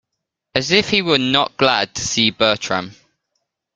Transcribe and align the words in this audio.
It 0.55 0.57
was 0.57 0.65
as 0.71 0.71
if 0.71 0.89
he 0.89 1.03
were 1.03 1.19
not 1.19 1.57
glad 1.57 1.93
to 1.93 2.01
see 2.03 2.31
Bertram. 2.31 2.95